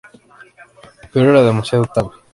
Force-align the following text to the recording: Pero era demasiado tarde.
Pero 1.13 1.27
era 1.29 1.45
demasiado 1.49 1.85
tarde. 1.85 2.15